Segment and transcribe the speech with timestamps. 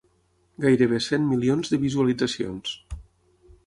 [0.65, 2.77] Gairebé cent milions de visualitzacions.